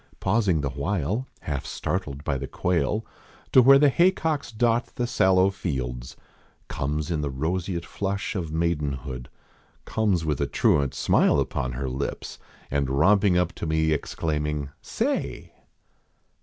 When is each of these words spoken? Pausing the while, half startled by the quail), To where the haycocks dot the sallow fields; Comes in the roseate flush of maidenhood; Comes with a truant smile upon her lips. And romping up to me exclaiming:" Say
Pausing 0.19 0.61
the 0.61 0.71
while, 0.71 1.27
half 1.41 1.63
startled 1.63 2.23
by 2.23 2.35
the 2.35 2.47
quail), 2.47 3.05
To 3.53 3.61
where 3.61 3.77
the 3.77 3.89
haycocks 3.89 4.51
dot 4.51 4.95
the 4.95 5.05
sallow 5.05 5.51
fields; 5.51 6.15
Comes 6.67 7.11
in 7.11 7.21
the 7.21 7.29
roseate 7.29 7.85
flush 7.85 8.33
of 8.33 8.51
maidenhood; 8.51 9.29
Comes 9.85 10.25
with 10.25 10.41
a 10.41 10.47
truant 10.47 10.95
smile 10.95 11.39
upon 11.39 11.73
her 11.73 11.87
lips. 11.87 12.39
And 12.71 12.89
romping 12.89 13.37
up 13.37 13.53
to 13.53 13.67
me 13.67 13.91
exclaiming:" 13.93 14.69
Say 14.99 15.53